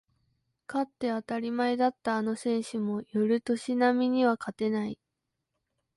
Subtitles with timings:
[0.67, 4.97] 勝って当たり前だったあの選手も寄る年波には勝てない